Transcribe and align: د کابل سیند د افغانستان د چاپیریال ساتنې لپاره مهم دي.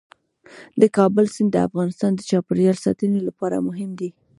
د 0.81 0.83
کابل 0.97 1.25
سیند 1.35 1.51
د 1.53 1.57
افغانستان 1.67 2.11
د 2.15 2.21
چاپیریال 2.29 2.77
ساتنې 2.85 3.19
لپاره 3.27 3.65
مهم 3.67 3.89
دي. 3.99 4.09